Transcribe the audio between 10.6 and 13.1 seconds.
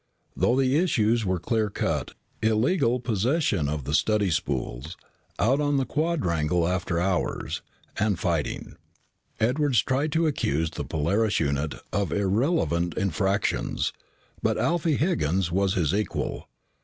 the Polaris unit of irrelevant